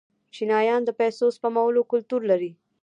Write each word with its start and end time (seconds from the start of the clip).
چینایان 0.35 0.81
د 0.85 0.89
پیسو 0.99 1.25
سپمولو 1.35 1.81
کلتور 1.91 2.21
لري. 2.31 2.51